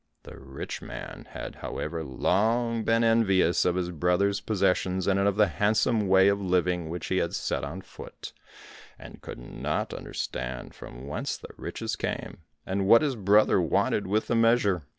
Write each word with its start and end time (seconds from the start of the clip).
The 0.23 0.35
rich 0.39 0.81
man 0.81 1.27
had, 1.29 1.57
however, 1.57 2.03
long 2.03 2.83
been 2.83 3.03
envious 3.03 3.65
of 3.65 3.75
his 3.75 3.91
brother's 3.91 4.41
possessions, 4.41 5.05
and 5.05 5.19
of 5.19 5.35
the 5.35 5.45
handsome 5.45 6.07
way 6.07 6.27
of 6.27 6.41
living 6.41 6.89
which 6.89 7.05
he 7.09 7.17
had 7.17 7.35
set 7.35 7.63
on 7.63 7.81
foot, 7.83 8.33
and 8.97 9.21
could 9.21 9.37
not 9.37 9.93
understand 9.93 10.73
from 10.73 11.05
whence 11.05 11.37
the 11.37 11.49
riches 11.55 11.95
came, 11.95 12.39
and 12.65 12.87
what 12.87 13.03
his 13.03 13.15
brother 13.15 13.61
wanted 13.61 14.07
with 14.07 14.25
the 14.25 14.33
measure. 14.35 14.87